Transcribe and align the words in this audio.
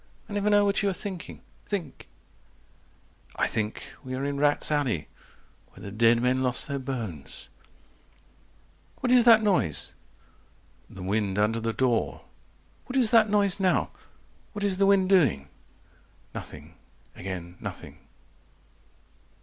I 0.27 0.33
never 0.33 0.49
know 0.49 0.65
what 0.65 0.81
you 0.81 0.89
are 0.89 0.93
thinking. 0.95 1.43
Think." 1.67 2.07
I 3.35 3.45
think 3.45 3.83
we 4.03 4.15
are 4.15 4.25
in 4.25 4.39
rats' 4.39 4.71
alley 4.71 5.09
115 5.75 5.83
Where 5.83 5.83
the 5.91 5.95
dead 5.95 6.23
men 6.23 6.41
lost 6.41 6.67
their 6.67 6.79
bones. 6.79 7.49
"What 9.01 9.11
is 9.11 9.25
that 9.25 9.43
noise?" 9.43 9.93
The 10.89 11.03
wind 11.03 11.37
under 11.37 11.59
the 11.59 11.71
door. 11.71 12.25
"What 12.87 12.97
is 12.97 13.11
that 13.11 13.29
noise 13.29 13.59
now? 13.59 13.91
What 14.53 14.63
is 14.65 14.79
the 14.79 14.87
wind 14.87 15.07
doing?" 15.07 15.49
Nothing 16.33 16.79
again 17.15 17.57
nothing. 17.59 17.99